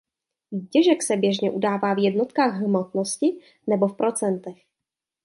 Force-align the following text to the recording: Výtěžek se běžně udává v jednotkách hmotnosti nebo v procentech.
Výtěžek 0.51 1.03
se 1.03 1.17
běžně 1.17 1.51
udává 1.51 1.93
v 1.93 1.99
jednotkách 2.03 2.53
hmotnosti 2.53 3.39
nebo 3.67 3.87
v 3.87 3.97
procentech. 3.97 4.63